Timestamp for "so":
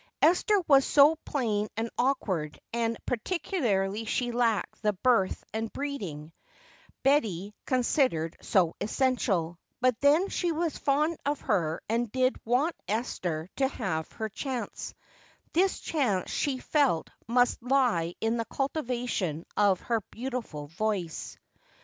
0.83-1.15, 8.41-8.73